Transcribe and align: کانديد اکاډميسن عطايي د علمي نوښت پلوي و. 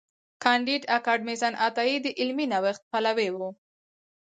کانديد 0.43 0.81
اکاډميسن 0.97 1.53
عطايي 1.65 1.97
د 2.01 2.07
علمي 2.19 2.45
نوښت 2.53 2.83
پلوي 2.91 3.29
و. 3.33 3.37